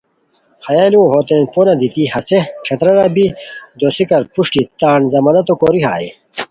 [0.65, 3.25] ہیہ لُوؤ ہتوتین پون دیتی ہسے ݯھترارا بی
[3.79, 6.09] دوسیکار پروشٹی تان ضمانتو کوری ہائے